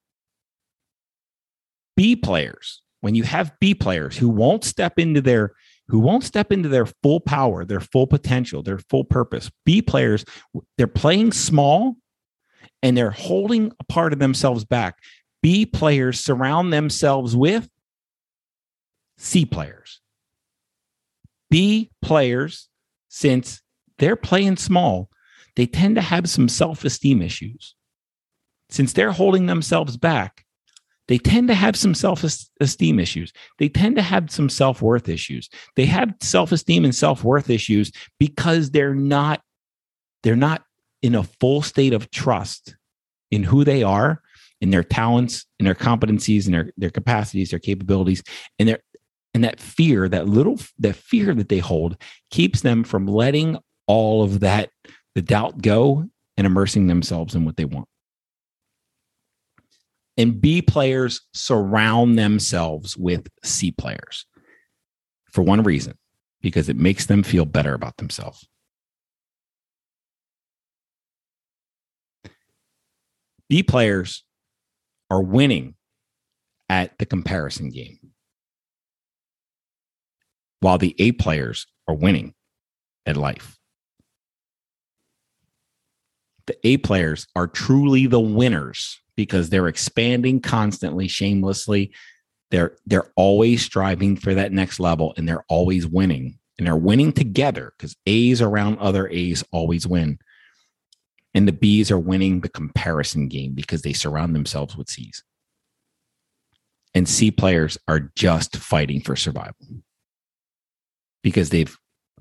B 1.96 2.14
players, 2.14 2.82
when 3.00 3.16
you 3.16 3.24
have 3.24 3.50
B 3.58 3.74
players 3.74 4.16
who 4.16 4.28
won't 4.28 4.62
step 4.62 5.00
into 5.00 5.20
their 5.20 5.52
who 5.88 5.98
won't 5.98 6.22
step 6.22 6.52
into 6.52 6.68
their 6.68 6.86
full 7.02 7.18
power, 7.18 7.64
their 7.64 7.80
full 7.80 8.06
potential, 8.06 8.62
their 8.62 8.78
full 8.78 9.04
purpose. 9.04 9.50
B 9.66 9.82
players, 9.82 10.24
they're 10.76 10.86
playing 10.86 11.32
small 11.32 11.96
and 12.84 12.96
they're 12.96 13.10
holding 13.10 13.72
a 13.80 13.84
part 13.84 14.12
of 14.12 14.20
themselves 14.20 14.64
back. 14.64 14.98
B 15.42 15.66
players 15.66 16.20
surround 16.20 16.72
themselves 16.72 17.34
with 17.34 17.68
C 19.18 19.44
players. 19.44 20.00
B 21.50 21.90
players, 22.02 22.68
since 23.08 23.62
they're 23.98 24.16
playing 24.16 24.56
small, 24.56 25.10
they 25.56 25.66
tend 25.66 25.96
to 25.96 26.02
have 26.02 26.28
some 26.28 26.48
self 26.48 26.84
esteem 26.84 27.20
issues. 27.20 27.74
Since 28.70 28.92
they're 28.92 29.12
holding 29.12 29.46
themselves 29.46 29.96
back, 29.96 30.44
they 31.08 31.18
tend 31.18 31.48
to 31.48 31.54
have 31.54 31.74
some 31.74 31.94
self 31.94 32.22
esteem 32.60 33.00
issues. 33.00 33.32
They 33.58 33.68
tend 33.68 33.96
to 33.96 34.02
have 34.02 34.30
some 34.30 34.48
self 34.48 34.82
worth 34.82 35.08
issues. 35.08 35.48
They 35.74 35.86
have 35.86 36.14
self 36.22 36.52
esteem 36.52 36.84
and 36.84 36.94
self 36.94 37.24
worth 37.24 37.50
issues 37.50 37.90
because 38.20 38.70
they're 38.70 38.94
not 38.94 39.42
they're 40.22 40.36
not 40.36 40.62
in 41.02 41.14
a 41.14 41.24
full 41.24 41.62
state 41.62 41.92
of 41.92 42.10
trust 42.10 42.76
in 43.30 43.42
who 43.42 43.64
they 43.64 43.82
are, 43.82 44.20
in 44.60 44.70
their 44.70 44.82
talents, 44.82 45.46
in 45.58 45.64
their 45.64 45.74
competencies, 45.74 46.46
in 46.46 46.52
their 46.52 46.72
their 46.76 46.90
capacities, 46.90 47.50
their 47.50 47.58
capabilities, 47.58 48.22
and 48.58 48.68
their 48.68 48.80
and 49.38 49.44
that 49.44 49.60
fear, 49.60 50.08
that 50.08 50.26
little 50.26 50.58
that 50.80 50.96
fear 50.96 51.32
that 51.34 51.48
they 51.48 51.60
hold, 51.60 51.96
keeps 52.30 52.62
them 52.62 52.82
from 52.82 53.06
letting 53.06 53.56
all 53.86 54.22
of 54.22 54.40
that 54.40 54.70
the 55.14 55.22
doubt 55.22 55.62
go 55.62 56.04
and 56.36 56.46
immersing 56.46 56.88
themselves 56.88 57.34
in 57.34 57.44
what 57.44 57.56
they 57.56 57.64
want 57.64 57.88
and 60.18 60.40
B 60.40 60.60
players 60.60 61.20
surround 61.32 62.18
themselves 62.18 62.96
with 62.96 63.28
C 63.44 63.70
players 63.70 64.26
for 65.30 65.42
one 65.42 65.62
reason 65.62 65.96
because 66.42 66.68
it 66.68 66.76
makes 66.76 67.06
them 67.06 67.22
feel 67.22 67.44
better 67.44 67.72
about 67.72 67.96
themselves. 67.98 68.46
B 73.48 73.62
players 73.62 74.24
are 75.08 75.22
winning 75.22 75.74
at 76.68 76.98
the 76.98 77.06
comparison 77.06 77.70
game, 77.70 77.98
while 80.60 80.78
the 80.78 80.94
A 80.98 81.12
players 81.12 81.66
are 81.86 81.94
winning 81.94 82.34
at 83.06 83.16
life. 83.16 83.58
The 86.46 86.56
A 86.66 86.76
players 86.78 87.26
are 87.36 87.46
truly 87.46 88.06
the 88.06 88.20
winners 88.20 89.00
because 89.16 89.50
they're 89.50 89.68
expanding 89.68 90.40
constantly, 90.40 91.08
shamelessly. 91.08 91.92
They're 92.50 92.76
they're 92.86 93.10
always 93.16 93.62
striving 93.62 94.16
for 94.16 94.34
that 94.34 94.52
next 94.52 94.80
level 94.80 95.12
and 95.16 95.28
they're 95.28 95.44
always 95.48 95.86
winning. 95.86 96.38
And 96.56 96.66
they're 96.66 96.76
winning 96.76 97.12
together 97.12 97.72
because 97.76 97.94
A's 98.06 98.42
around 98.42 98.78
other 98.78 99.08
A's 99.08 99.44
always 99.52 99.86
win. 99.86 100.18
And 101.34 101.46
the 101.46 101.52
B's 101.52 101.90
are 101.90 101.98
winning 101.98 102.40
the 102.40 102.48
comparison 102.48 103.28
game 103.28 103.52
because 103.52 103.82
they 103.82 103.92
surround 103.92 104.34
themselves 104.34 104.76
with 104.76 104.88
C's. 104.88 105.22
And 106.94 107.08
C 107.08 107.30
players 107.30 107.78
are 107.86 108.10
just 108.16 108.56
fighting 108.56 109.02
for 109.02 109.14
survival 109.14 109.54
because 111.28 111.50
they've 111.50 111.76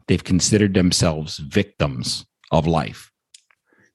they've 0.10 0.26
considered 0.26 0.74
themselves 0.74 1.38
victims 1.38 2.26
of 2.52 2.68
life. 2.68 3.10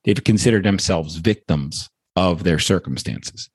They've 0.04 0.25
considered 0.25 0.64
themselves 0.64 1.16
victims 1.16 1.90
of 2.16 2.45
their 2.45 2.59
circumstances. 2.59 3.50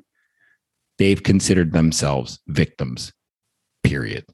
They've 1.00 1.22
considered 1.22 1.74
themselves 1.74 2.40
victims, 2.48 3.12
period. 3.84 4.26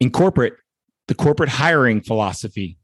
In 0.00 0.10
corporate, 0.10 0.54
the 1.08 1.14
corporate 1.14 1.48
hiring 1.48 2.02
philosophy 2.02 2.76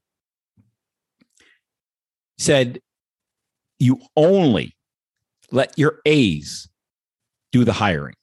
said 2.38 2.80
you 3.78 4.00
only 4.16 4.74
let 5.50 5.78
your 5.78 6.00
A's 6.06 6.66
do 7.52 7.64
the 7.64 7.74
hiring. 7.74 8.14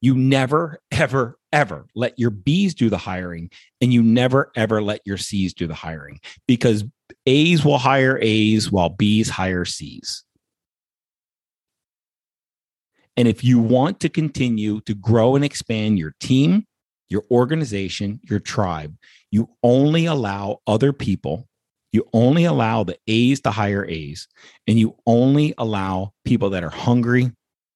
You 0.00 0.14
never, 0.14 0.80
ever, 0.90 1.38
ever 1.52 1.86
let 1.94 2.18
your 2.18 2.30
B's 2.30 2.74
do 2.74 2.88
the 2.88 2.98
hiring, 2.98 3.50
and 3.80 3.92
you 3.92 4.02
never, 4.02 4.50
ever 4.56 4.82
let 4.82 5.02
your 5.04 5.18
C's 5.18 5.52
do 5.52 5.66
the 5.66 5.74
hiring 5.74 6.20
because 6.48 6.84
A's 7.26 7.64
will 7.64 7.78
hire 7.78 8.18
A's 8.22 8.72
while 8.72 8.88
B's 8.88 9.28
hire 9.28 9.64
C's. 9.64 10.24
And 13.16 13.28
if 13.28 13.44
you 13.44 13.58
want 13.58 14.00
to 14.00 14.08
continue 14.08 14.80
to 14.82 14.94
grow 14.94 15.36
and 15.36 15.44
expand 15.44 15.98
your 15.98 16.14
team, 16.20 16.64
your 17.10 17.24
organization, 17.30 18.20
your 18.22 18.40
tribe, 18.40 18.96
you 19.30 19.50
only 19.62 20.06
allow 20.06 20.60
other 20.66 20.94
people, 20.94 21.46
you 21.92 22.08
only 22.14 22.44
allow 22.44 22.84
the 22.84 22.96
A's 23.06 23.40
to 23.42 23.50
hire 23.50 23.84
A's, 23.84 24.28
and 24.66 24.78
you 24.78 24.96
only 25.06 25.52
allow 25.58 26.12
people 26.24 26.50
that 26.50 26.64
are 26.64 26.70
hungry, 26.70 27.32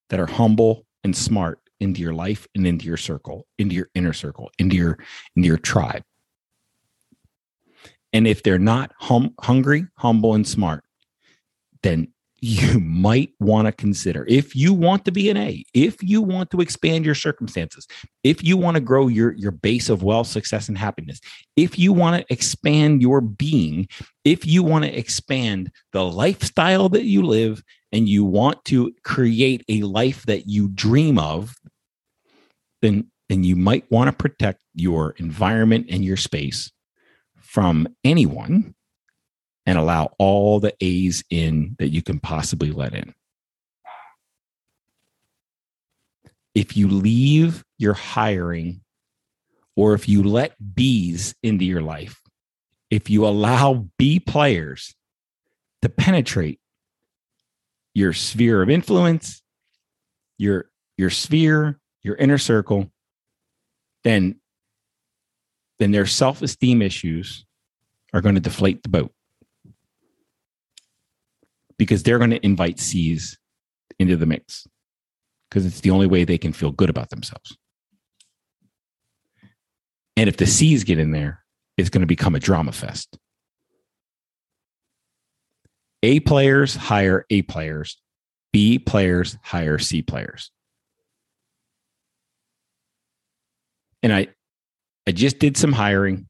that 0.09 0.21
are 0.21 0.27
humble 0.27 0.87
and 1.03 1.15
smart 1.15 1.59
into 1.85 2.01
your 2.01 2.15
life 2.15 2.49
and 2.55 2.67
into 2.67 2.87
your 2.87 2.97
circle, 2.97 3.47
into 3.59 3.75
your 3.77 3.91
inner 3.95 4.15
circle, 4.15 4.51
into 4.59 4.75
your 4.75 4.99
into 5.37 5.47
your 5.47 5.59
tribe. 5.59 6.03
And 8.13 8.27
if 8.27 8.43
they're 8.43 8.59
not 8.59 8.93
hum- 8.99 9.35
hungry, 9.41 9.87
humble, 9.97 10.35
and 10.35 10.49
smart, 10.49 10.83
then 11.83 12.09
you 12.41 12.81
might 12.81 13.31
want 13.39 13.67
to 13.67 13.73
consider 13.73 14.25
if 14.29 14.57
you 14.57 14.73
want 14.73 15.05
to 15.05 15.13
be 15.13 15.29
an 15.29 15.37
A, 15.37 15.65
if 15.75 16.03
you 16.03 16.23
want 16.23 16.51
to 16.53 16.61
expand 16.61 17.05
your 17.05 17.15
circumstances, 17.15 17.87
if 18.23 18.43
you 18.43 18.57
want 18.57 18.77
to 18.77 18.81
grow 18.81 19.09
your, 19.09 19.33
your 19.33 19.51
base 19.51 19.91
of 19.91 20.03
wealth, 20.03 20.29
success, 20.29 20.69
and 20.69 20.79
happiness, 20.79 21.21
if 21.57 21.79
you 21.79 21.93
want 21.93 22.17
to 22.17 22.33
expand 22.33 23.03
your 23.03 23.21
being, 23.21 23.89
if 24.25 24.47
you 24.47 24.63
want 24.63 24.85
to 24.85 24.99
expand 24.99 25.71
the 25.93 26.05
lifestyle 26.05 26.89
that 26.89 27.05
you 27.05 27.23
live, 27.23 27.63
and 27.95 28.09
you 28.09 28.25
want 28.25 28.63
to 28.65 28.93
create 29.05 29.65
a 29.69 29.81
life 29.83 30.27
that 30.27 30.49
you 30.49 30.69
dream 30.71 31.17
of, 31.17 31.55
then, 32.85 33.11
then 33.29 33.43
you 33.43 33.57
might 33.57 33.91
want 33.91 34.09
to 34.09 34.13
protect 34.13 34.63
your 34.75 35.13
environment 35.13 35.87
and 35.91 36.05
your 36.05 36.17
space 36.17 36.71
from 37.41 37.89
anyone 38.05 38.75
and 39.67 39.79
allow 39.79 40.13
all 40.19 40.61
the 40.61 40.75
A's 40.81 41.25
in 41.31 41.77
that 41.79 41.89
you 41.89 42.03
can 42.03 42.21
possibly 42.21 42.71
let 42.71 42.95
in. 42.95 43.15
If 46.55 46.77
you 46.77 46.89
leave 46.89 47.65
your 47.79 47.95
hiring 47.95 48.83
or 49.77 49.95
if 49.95 50.09
you 50.09 50.23
let 50.23 50.55
B's 50.75 51.35
into 51.43 51.65
your 51.65 51.81
life, 51.81 52.21
if 52.91 53.09
you 53.09 53.27
allow 53.27 53.89
B 53.99 54.21
players 54.21 54.95
to 55.83 55.89
penetrate 55.89 56.61
your 57.95 58.13
sphere 58.13 58.63
of 58.63 58.71
influence, 58.71 59.43
your 60.39 60.67
your 60.97 61.11
sphere, 61.11 61.81
your 62.05 62.15
inner 62.17 62.39
circle, 62.39 62.93
then 64.05 64.37
then 65.81 65.91
their 65.91 66.07
self-esteem 66.07 66.83
issues 66.83 67.45
are 68.13 68.21
going 68.21 68.37
to 68.37 68.41
deflate 68.41 68.85
the 68.85 68.89
boat 68.89 69.13
because 71.77 72.05
they're 72.05 72.19
going 72.19 72.31
to 72.31 72.47
invite 72.47 72.79
C's 72.79 73.39
into 73.99 74.17
the 74.17 74.27
mix 74.27 74.69
because 75.49 75.67
it's 75.67 75.81
the 75.81 75.91
only 75.91 76.07
way 76.07 76.23
they 76.23 76.39
can 76.39 76.53
feel 76.53 76.71
good 76.71 76.91
about 76.91 77.11
themselves. 77.11 77.57
And 80.17 80.29
if 80.29 80.37
the 80.37 80.47
C's 80.47 80.85
get 80.85 81.01
in 81.01 81.11
there, 81.11 81.45
it's 81.77 81.91
going 81.91 82.03
to 82.03 82.07
become 82.07 82.37
a 82.37 82.41
drama 82.41 82.71
fest. 82.71 83.19
A 86.05 86.21
players 86.21 86.77
hire 86.77 87.27
A 87.31 87.43
players, 87.43 88.01
B 88.53 88.79
players 88.79 89.37
hire 89.43 89.79
C 89.79 90.03
players. 90.03 90.53
And 94.05 94.15
I 94.15 94.29
I 95.09 95.11
just 95.11 95.41
did 95.41 95.57
some 95.57 95.73
hiring. 95.73 96.29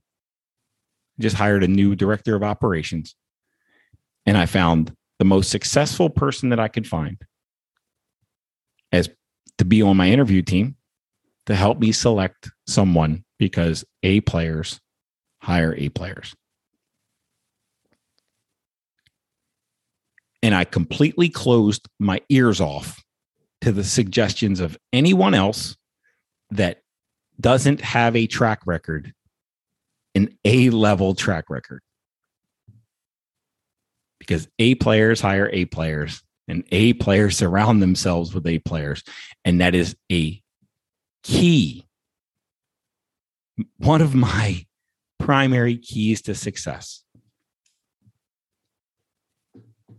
Just 1.20 1.36
hired 1.36 1.62
a 1.62 1.68
new 1.68 1.94
director 1.94 2.34
of 2.34 2.42
operations. 2.42 3.14
And 4.24 4.38
I 4.38 4.46
found 4.46 4.96
the 5.18 5.26
most 5.26 5.50
successful 5.50 6.08
person 6.08 6.48
that 6.48 6.58
I 6.58 6.68
could 6.68 6.88
find 6.88 7.20
as 8.90 9.10
to 9.58 9.66
be 9.66 9.82
on 9.82 9.98
my 9.98 10.08
interview 10.08 10.40
team 10.40 10.76
to 11.46 11.54
help 11.54 11.78
me 11.78 11.92
select 11.92 12.50
someone 12.66 13.22
because 13.38 13.84
A 14.02 14.22
players 14.22 14.80
hire 15.42 15.74
A 15.76 15.90
players. 15.90 16.34
and 20.44 20.54
I 20.54 20.64
completely 20.64 21.30
closed 21.30 21.88
my 21.98 22.20
ears 22.28 22.60
off 22.60 23.02
to 23.62 23.72
the 23.72 23.82
suggestions 23.82 24.60
of 24.60 24.76
anyone 24.92 25.32
else 25.32 25.74
that 26.50 26.82
doesn't 27.40 27.80
have 27.80 28.16
a 28.16 28.26
track 28.26 28.60
record, 28.66 29.12
an 30.14 30.36
A 30.44 30.70
level 30.70 31.14
track 31.14 31.50
record. 31.50 31.82
Because 34.18 34.48
A 34.58 34.74
players 34.76 35.20
hire 35.20 35.50
A 35.52 35.66
players 35.66 36.22
and 36.48 36.64
A 36.72 36.94
players 36.94 37.36
surround 37.36 37.82
themselves 37.82 38.34
with 38.34 38.46
A 38.46 38.58
players. 38.60 39.02
And 39.44 39.60
that 39.60 39.74
is 39.74 39.96
a 40.10 40.40
key, 41.22 41.86
one 43.78 44.00
of 44.00 44.14
my 44.14 44.66
primary 45.18 45.76
keys 45.76 46.22
to 46.22 46.34
success 46.34 47.04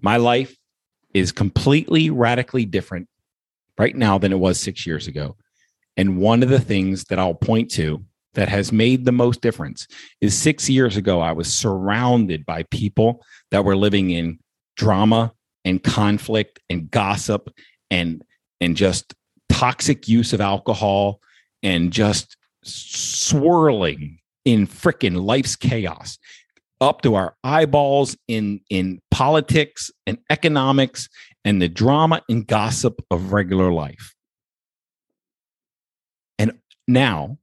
my 0.05 0.17
life 0.17 0.55
is 1.15 1.31
completely 1.31 2.11
radically 2.11 2.63
different 2.63 3.09
right 3.75 3.95
now 3.95 4.19
than 4.19 4.31
it 4.31 4.37
was 4.37 4.59
six 4.59 4.85
years 4.85 5.07
ago. 5.07 5.35
And 5.97 6.17
one 6.17 6.43
of 6.43 6.49
the 6.49 6.59
things 6.59 7.05
that 7.05 7.19
I'll 7.19 7.33
point 7.33 7.71
to 7.71 8.03
that 8.33 8.49
has 8.49 8.71
made 8.71 9.05
the 9.05 9.11
most 9.11 9.41
difference 9.41 9.87
is 10.21 10.37
six 10.37 10.69
years 10.69 10.97
ago, 10.97 11.21
I 11.21 11.31
was 11.31 11.53
surrounded 11.53 12.45
by 12.45 12.63
people 12.63 13.23
that 13.51 13.63
were 13.63 13.77
living 13.77 14.11
in 14.11 14.39
drama 14.75 15.33
and 15.63 15.83
conflict 15.83 16.59
and 16.69 16.91
gossip 16.91 17.49
and 17.89 18.23
and 18.61 18.75
just 18.75 19.13
toxic 19.49 20.07
use 20.07 20.33
of 20.33 20.41
alcohol 20.41 21.19
and 21.63 21.91
just 21.91 22.37
swirling 22.63 24.19
in 24.43 24.67
freaking 24.67 25.23
life's 25.23 25.55
chaos 25.55 26.17
up 26.81 27.01
to 27.01 27.15
our 27.15 27.35
eyeballs 27.43 28.17
in 28.27 28.59
in 28.69 29.01
politics 29.11 29.91
and 30.05 30.17
economics 30.29 31.09
and 31.43 31.61
the 31.61 31.69
drama 31.69 32.21
and 32.27 32.47
gossip 32.47 33.01
of 33.11 33.31
regular 33.31 33.71
life. 33.71 34.14
Now 36.87 37.37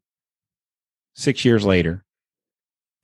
6 1.14 1.44
years 1.44 1.64
later 1.64 2.04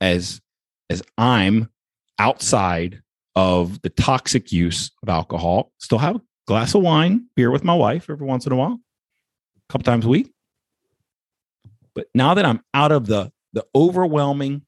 as 0.01 0.41
as 0.89 1.03
I'm 1.17 1.69
outside 2.17 3.01
of 3.35 3.81
the 3.81 3.89
toxic 3.89 4.51
use 4.51 4.91
of 5.03 5.09
alcohol, 5.09 5.71
still 5.77 5.99
have 5.99 6.15
a 6.15 6.21
glass 6.47 6.73
of 6.73 6.81
wine, 6.81 7.27
beer 7.35 7.51
with 7.51 7.63
my 7.63 7.75
wife 7.75 8.09
every 8.09 8.25
once 8.25 8.45
in 8.45 8.51
a 8.51 8.55
while, 8.55 8.79
a 9.69 9.71
couple 9.71 9.83
times 9.83 10.05
a 10.05 10.09
week. 10.09 10.31
But 11.93 12.07
now 12.15 12.33
that 12.33 12.45
I'm 12.45 12.61
out 12.73 12.91
of 12.91 13.05
the 13.05 13.31
the 13.53 13.65
overwhelming 13.75 14.63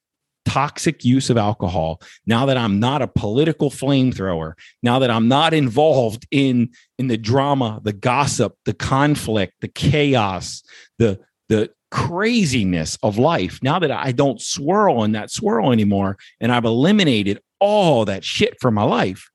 toxic 0.45 1.05
use 1.05 1.29
of 1.29 1.37
alcohol 1.37 2.01
now 2.25 2.47
that 2.47 2.57
i'm 2.57 2.79
not 2.79 3.01
a 3.03 3.07
political 3.07 3.69
flamethrower 3.69 4.53
now 4.81 4.97
that 4.97 5.11
i'm 5.11 5.27
not 5.27 5.53
involved 5.53 6.25
in 6.31 6.67
in 6.97 7.07
the 7.07 7.15
drama 7.15 7.79
the 7.83 7.93
gossip 7.93 8.55
the 8.65 8.73
conflict 8.73 9.53
the 9.61 9.67
chaos 9.67 10.63
the 10.97 11.19
the 11.51 11.69
craziness 11.91 12.97
of 13.03 13.17
life 13.17 13.59
now 13.61 13.77
that 13.77 13.91
i 13.91 14.11
don't 14.11 14.41
swirl 14.41 15.03
in 15.03 15.11
that 15.11 15.29
swirl 15.29 15.71
anymore 15.71 16.17
and 16.39 16.51
i've 16.51 16.63
eliminated 16.63 17.39
all 17.59 18.05
that 18.05 18.23
shit 18.23 18.59
from 18.61 18.73
my 18.73 18.83
life 18.83 19.29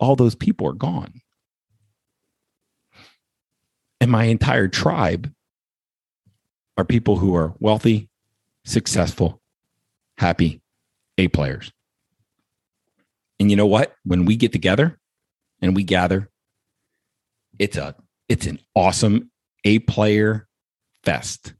all 0.00 0.16
those 0.16 0.34
people 0.34 0.66
are 0.66 0.72
gone 0.72 1.12
and 4.00 4.10
my 4.10 4.24
entire 4.24 4.68
tribe 4.68 5.30
are 6.78 6.84
people 6.84 7.16
who 7.18 7.34
are 7.36 7.54
wealthy 7.60 8.08
successful 8.64 9.40
happy 10.18 10.60
A 11.18 11.28
players. 11.28 11.72
And 13.38 13.50
you 13.50 13.56
know 13.56 13.66
what? 13.66 13.94
When 14.04 14.24
we 14.24 14.36
get 14.36 14.52
together 14.52 14.98
and 15.60 15.76
we 15.76 15.84
gather, 15.84 16.30
it's 17.58 17.76
a 17.76 17.94
it's 18.28 18.46
an 18.46 18.58
awesome 18.74 19.30
A 19.64 19.78
player 19.80 20.45
fest. 21.06 21.54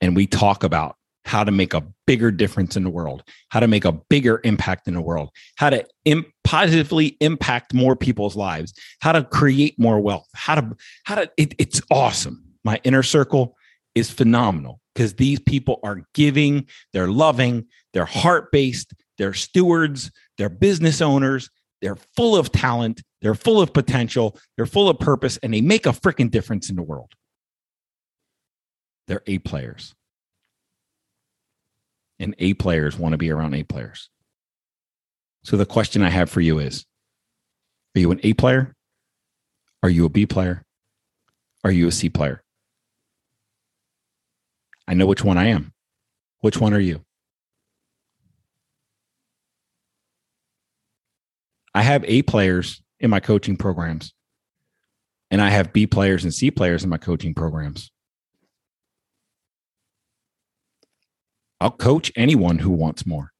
And 0.00 0.16
we 0.16 0.26
talk 0.26 0.64
about 0.64 0.96
how 1.24 1.44
to 1.44 1.50
make 1.50 1.74
a 1.74 1.84
bigger 2.06 2.30
difference 2.30 2.74
in 2.74 2.84
the 2.84 2.90
world, 2.90 3.22
how 3.50 3.60
to 3.60 3.68
make 3.68 3.84
a 3.84 3.92
bigger 3.92 4.40
impact 4.44 4.88
in 4.88 4.94
the 4.94 5.00
world, 5.02 5.28
how 5.56 5.68
to 5.68 5.84
positively 6.42 7.18
impact 7.20 7.74
more 7.74 7.94
people's 7.94 8.34
lives, 8.34 8.72
how 9.00 9.12
to 9.12 9.22
create 9.24 9.78
more 9.78 10.00
wealth, 10.00 10.26
how 10.34 10.54
to 10.54 10.74
how 11.04 11.16
to 11.16 11.30
it, 11.36 11.54
it's 11.58 11.82
awesome. 11.90 12.42
My 12.64 12.80
inner 12.84 13.02
circle 13.02 13.56
is 13.94 14.10
phenomenal 14.10 14.80
because 14.94 15.14
these 15.14 15.40
people 15.40 15.80
are 15.82 16.02
giving, 16.14 16.66
they're 16.94 17.08
loving, 17.08 17.66
they're 17.92 18.06
heart 18.06 18.50
based, 18.50 18.94
they're 19.18 19.34
stewards, 19.34 20.10
they're 20.38 20.48
business 20.48 21.02
owners, 21.02 21.50
they're 21.82 21.98
full 22.16 22.36
of 22.36 22.50
talent, 22.52 23.02
they're 23.20 23.34
full 23.34 23.60
of 23.60 23.74
potential, 23.74 24.38
they're 24.56 24.66
full 24.66 24.88
of 24.88 24.98
purpose, 24.98 25.36
and 25.42 25.52
they 25.52 25.60
make 25.60 25.84
a 25.84 25.90
freaking 25.90 26.30
difference 26.30 26.70
in 26.70 26.76
the 26.76 26.82
world. 26.82 27.12
They're 29.08 29.22
A 29.26 29.38
players. 29.38 29.94
And 32.20 32.34
A 32.38 32.54
players 32.54 32.96
want 32.96 33.12
to 33.12 33.18
be 33.18 33.30
around 33.30 33.54
A 33.54 33.64
players. 33.64 34.10
So 35.44 35.56
the 35.56 35.66
question 35.66 36.02
I 36.02 36.10
have 36.10 36.30
for 36.30 36.40
you 36.40 36.58
is 36.58 36.84
Are 37.96 38.00
you 38.00 38.10
an 38.10 38.20
A 38.22 38.34
player? 38.34 38.74
Are 39.82 39.88
you 39.88 40.04
a 40.04 40.10
B 40.10 40.26
player? 40.26 40.62
Are 41.64 41.72
you 41.72 41.88
a 41.88 41.92
C 41.92 42.10
player? 42.10 42.42
I 44.86 44.94
know 44.94 45.06
which 45.06 45.24
one 45.24 45.38
I 45.38 45.46
am. 45.46 45.72
Which 46.40 46.58
one 46.58 46.74
are 46.74 46.80
you? 46.80 47.02
I 51.74 51.82
have 51.82 52.04
A 52.04 52.22
players 52.22 52.82
in 53.00 53.10
my 53.10 53.20
coaching 53.20 53.56
programs, 53.56 54.12
and 55.30 55.40
I 55.40 55.50
have 55.50 55.72
B 55.72 55.86
players 55.86 56.24
and 56.24 56.34
C 56.34 56.50
players 56.50 56.84
in 56.84 56.90
my 56.90 56.98
coaching 56.98 57.34
programs. 57.34 57.90
I'll 61.60 61.70
coach 61.70 62.12
anyone 62.16 62.58
who 62.58 62.70
wants 62.70 63.06
more. 63.06 63.32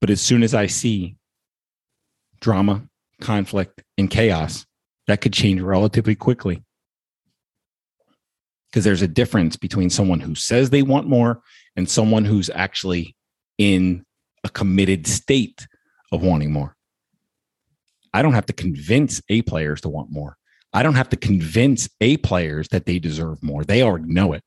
But 0.00 0.10
as 0.10 0.20
soon 0.20 0.42
as 0.42 0.54
I 0.54 0.66
see 0.66 1.16
drama, 2.40 2.82
conflict, 3.20 3.82
and 3.96 4.10
chaos, 4.10 4.66
that 5.06 5.20
could 5.20 5.32
change 5.32 5.60
relatively 5.60 6.16
quickly. 6.16 6.64
Because 8.70 8.84
there's 8.84 9.02
a 9.02 9.08
difference 9.08 9.56
between 9.56 9.90
someone 9.90 10.20
who 10.20 10.34
says 10.34 10.70
they 10.70 10.82
want 10.82 11.06
more 11.06 11.42
and 11.76 11.88
someone 11.88 12.24
who's 12.24 12.50
actually 12.50 13.14
in 13.58 14.04
a 14.44 14.48
committed 14.48 15.06
state 15.06 15.66
of 16.10 16.22
wanting 16.22 16.52
more. 16.52 16.74
I 18.12 18.22
don't 18.22 18.32
have 18.34 18.46
to 18.46 18.52
convince 18.52 19.22
A 19.28 19.42
players 19.42 19.80
to 19.82 19.88
want 19.88 20.10
more. 20.10 20.36
I 20.72 20.82
don't 20.82 20.94
have 20.94 21.10
to 21.10 21.16
convince 21.16 21.88
A 22.00 22.16
players 22.18 22.68
that 22.68 22.86
they 22.86 22.98
deserve 22.98 23.42
more. 23.42 23.64
They 23.64 23.82
already 23.82 24.12
know 24.12 24.32
it. 24.32 24.42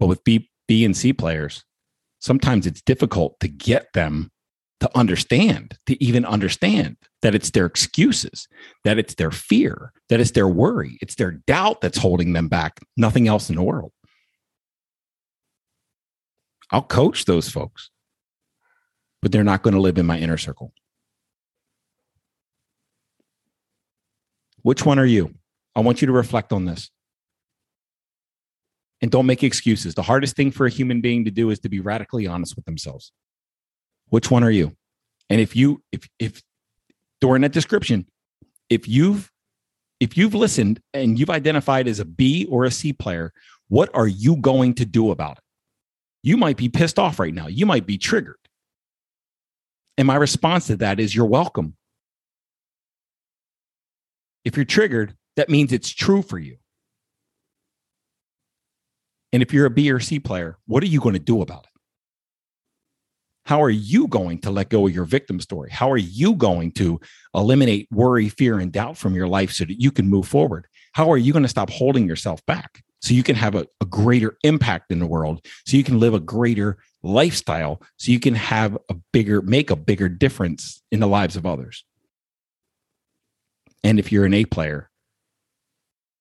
But 0.00 0.06
with 0.08 0.24
B, 0.24 0.50
B 0.66 0.84
and 0.84 0.96
C 0.96 1.12
players, 1.12 1.62
sometimes 2.18 2.66
it's 2.66 2.82
difficult 2.82 3.38
to 3.40 3.48
get 3.48 3.92
them 3.92 4.32
to 4.80 4.90
understand, 4.98 5.76
to 5.86 6.02
even 6.02 6.24
understand 6.24 6.96
that 7.20 7.34
it's 7.34 7.50
their 7.50 7.66
excuses, 7.66 8.48
that 8.82 8.98
it's 8.98 9.14
their 9.14 9.30
fear, 9.30 9.92
that 10.08 10.20
it's 10.20 10.30
their 10.30 10.48
worry, 10.48 10.98
it's 11.02 11.16
their 11.16 11.32
doubt 11.46 11.82
that's 11.82 11.98
holding 11.98 12.32
them 12.32 12.48
back, 12.48 12.80
nothing 12.96 13.28
else 13.28 13.50
in 13.50 13.56
the 13.56 13.62
world. 13.62 13.92
I'll 16.70 16.82
coach 16.82 17.26
those 17.26 17.50
folks, 17.50 17.90
but 19.20 19.32
they're 19.32 19.44
not 19.44 19.62
going 19.62 19.74
to 19.74 19.80
live 19.80 19.98
in 19.98 20.06
my 20.06 20.18
inner 20.18 20.38
circle. 20.38 20.72
Which 24.62 24.86
one 24.86 24.98
are 24.98 25.06
you? 25.06 25.34
I 25.76 25.80
want 25.80 26.00
you 26.00 26.06
to 26.06 26.12
reflect 26.12 26.52
on 26.52 26.64
this. 26.64 26.90
And 29.02 29.10
don't 29.10 29.26
make 29.26 29.42
excuses. 29.42 29.94
The 29.94 30.02
hardest 30.02 30.36
thing 30.36 30.50
for 30.50 30.66
a 30.66 30.70
human 30.70 31.00
being 31.00 31.24
to 31.24 31.30
do 31.30 31.50
is 31.50 31.58
to 31.60 31.68
be 31.68 31.80
radically 31.80 32.26
honest 32.26 32.54
with 32.54 32.66
themselves. 32.66 33.12
Which 34.08 34.30
one 34.30 34.44
are 34.44 34.50
you? 34.50 34.76
And 35.30 35.40
if 35.40 35.56
you 35.56 35.82
if 35.92 36.08
if 36.18 36.42
during 37.20 37.42
that 37.42 37.52
description, 37.52 38.06
if 38.68 38.86
you've 38.86 39.30
if 40.00 40.16
you've 40.16 40.34
listened 40.34 40.80
and 40.92 41.18
you've 41.18 41.30
identified 41.30 41.86
as 41.86 42.00
a 42.00 42.04
B 42.04 42.46
or 42.50 42.64
a 42.64 42.70
C 42.70 42.92
player, 42.92 43.32
what 43.68 43.88
are 43.94 44.08
you 44.08 44.36
going 44.36 44.74
to 44.74 44.84
do 44.84 45.10
about 45.10 45.38
it? 45.38 45.44
You 46.22 46.36
might 46.36 46.56
be 46.56 46.68
pissed 46.68 46.98
off 46.98 47.18
right 47.18 47.32
now. 47.32 47.46
You 47.46 47.66
might 47.66 47.86
be 47.86 47.96
triggered. 47.96 48.36
And 49.96 50.06
my 50.06 50.16
response 50.16 50.66
to 50.66 50.76
that 50.76 50.98
is 50.98 51.14
you're 51.14 51.26
welcome. 51.26 51.76
If 54.44 54.56
you're 54.56 54.64
triggered, 54.64 55.14
that 55.36 55.48
means 55.48 55.72
it's 55.72 55.90
true 55.90 56.22
for 56.22 56.38
you. 56.38 56.56
And 59.32 59.42
if 59.42 59.52
you're 59.52 59.66
a 59.66 59.70
B 59.70 59.90
or 59.90 60.00
C 60.00 60.18
player, 60.18 60.58
what 60.66 60.82
are 60.82 60.86
you 60.86 61.00
going 61.00 61.14
to 61.14 61.20
do 61.20 61.40
about 61.42 61.64
it? 61.64 61.70
How 63.46 63.62
are 63.62 63.70
you 63.70 64.06
going 64.06 64.40
to 64.42 64.50
let 64.50 64.68
go 64.68 64.86
of 64.86 64.94
your 64.94 65.04
victim 65.04 65.40
story? 65.40 65.70
How 65.70 65.90
are 65.90 65.96
you 65.96 66.34
going 66.34 66.72
to 66.72 67.00
eliminate 67.34 67.88
worry, 67.90 68.28
fear, 68.28 68.58
and 68.58 68.70
doubt 68.70 68.96
from 68.96 69.14
your 69.14 69.26
life 69.28 69.52
so 69.52 69.64
that 69.64 69.80
you 69.80 69.90
can 69.90 70.08
move 70.08 70.28
forward? 70.28 70.66
How 70.92 71.10
are 71.10 71.16
you 71.16 71.32
going 71.32 71.42
to 71.42 71.48
stop 71.48 71.70
holding 71.70 72.06
yourself 72.06 72.44
back 72.46 72.82
so 73.00 73.14
you 73.14 73.22
can 73.22 73.36
have 73.36 73.54
a, 73.54 73.66
a 73.80 73.86
greater 73.86 74.36
impact 74.44 74.92
in 74.92 74.98
the 74.98 75.06
world, 75.06 75.44
so 75.66 75.76
you 75.76 75.84
can 75.84 75.98
live 75.98 76.12
a 76.12 76.20
greater 76.20 76.78
lifestyle, 77.02 77.80
so 77.96 78.12
you 78.12 78.20
can 78.20 78.34
have 78.34 78.76
a 78.88 78.94
bigger, 79.12 79.40
make 79.40 79.70
a 79.70 79.76
bigger 79.76 80.08
difference 80.08 80.82
in 80.92 81.00
the 81.00 81.08
lives 81.08 81.34
of 81.34 81.46
others? 81.46 81.84
And 83.82 83.98
if 83.98 84.12
you're 84.12 84.26
an 84.26 84.34
A 84.34 84.44
player, 84.44 84.90